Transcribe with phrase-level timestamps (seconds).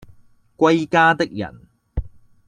[0.57, 1.67] 歸家的人